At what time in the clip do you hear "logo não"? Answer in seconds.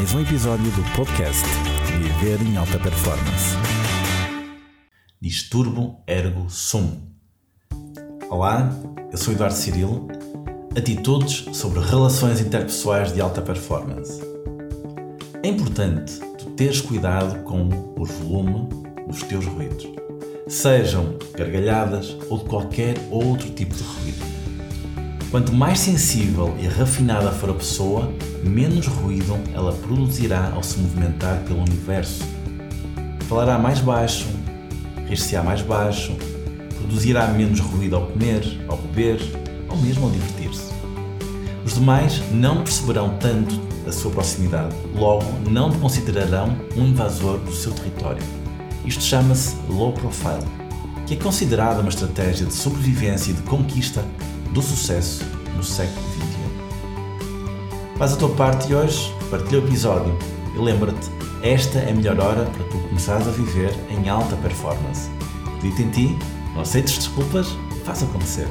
44.96-45.70